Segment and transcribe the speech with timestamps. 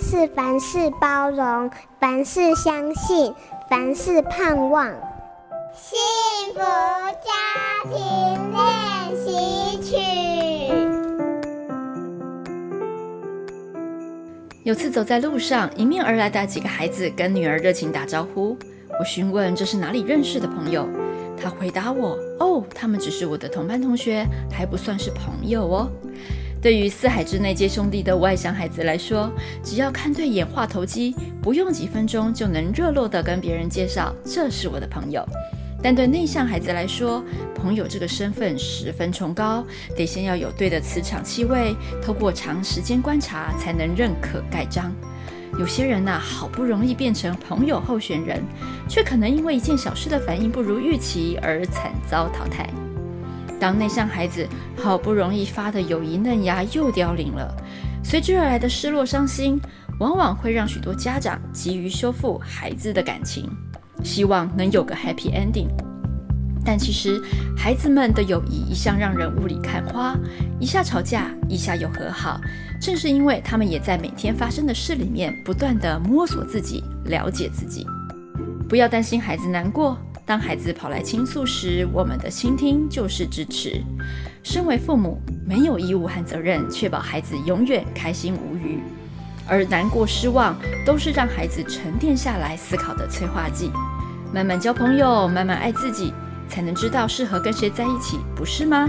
[0.00, 3.32] 是凡事包容，凡事相信，
[3.68, 4.86] 凡事盼望。
[5.74, 5.98] 幸
[6.54, 7.30] 福家
[7.84, 7.94] 庭
[8.52, 9.96] 练习曲。
[14.64, 18.56] 有次走在路上，迎面而来的几个孩子跟女儿热情打招呼。
[18.98, 20.88] 我询问这是哪里认识的朋友，
[21.40, 25.90] 他回答我：“哦，他们只是我的同班同学，还不算是朋友哦。”
[26.66, 35.24] 对于四海之内皆兄弟的外向孩子来说，只要看对眼、话头肌，不用几分钟就能热络地跟别人介绍：“这是我的朋友。”
[35.80, 37.22] 但对内向孩子来说，
[37.54, 39.64] 朋友这个身份十分崇高，
[39.96, 44.92] 得先要有对的磁场气味，透过长时间观察才能认可盖章。
[45.60, 48.42] 有些人呐、好不容易变成朋友候选人，
[48.88, 52.68] 却可能因为一件小事的反应不如预期而惨遭淘汰。
[53.58, 54.46] 当内向孩子
[54.76, 57.54] 好不容易发的友谊嫩芽又凋零了，
[58.02, 59.60] 随之而来的失落伤心，
[59.98, 63.48] 往往会让许多家长急于修复孩子的感情。
[64.04, 65.68] 希望能有个 happy ending，
[66.64, 67.20] 但其实
[67.56, 70.14] 孩子们的友谊一向让人雾里看花，
[70.60, 72.38] 一下吵架，一下又和好。
[72.78, 77.86] 正是因为他们也在每天发生的事里面不断地摸索自己，了解自己。
[78.68, 79.96] 不要担心孩子难过，
[80.26, 83.80] 当孩子跑来倾诉时，我们的倾听就是支持。
[84.42, 88.80] 身为父母，没有义务和责任确保孩子永远开心无余。
[89.46, 93.70] 而难过、失望，都是让孩子沉淀下来思考的催化剂。
[94.34, 96.12] 慢慢交朋友，慢慢爱自己，
[96.48, 98.88] 才能知道适合跟谁在一起，不是吗？